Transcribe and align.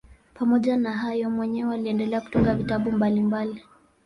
Pamoja 0.33 0.77
na 0.77 0.91
hayo 0.93 1.29
mwenyewe 1.29 1.75
aliendelea 1.75 2.21
kutunga 2.21 2.55
vitabu 2.55 2.91
mbalimbali. 2.91 3.63